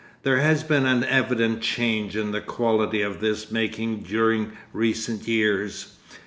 There 0.23 0.39
has 0.39 0.63
been 0.63 0.87
an 0.87 1.03
evident 1.03 1.61
change 1.61 2.15
in 2.17 2.31
the 2.31 2.41
quality 2.41 3.03
of 3.03 3.19
this 3.19 3.51
making 3.51 3.99
during 4.01 4.53
recent 4.73 5.27
years. 5.27 5.89